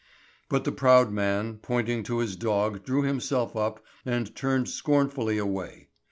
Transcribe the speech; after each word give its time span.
But 0.49 0.63
the 0.63 0.71
proud 0.71 1.11
man, 1.11 1.59
pointing 1.61 2.01
to 2.05 2.17
his 2.17 2.35
dog 2.35 2.83
drew 2.83 3.03
himself 3.03 3.55
up 3.55 3.85
and 4.03 4.35
turned 4.35 4.67
scornfully 4.67 5.37
away. 5.37 5.89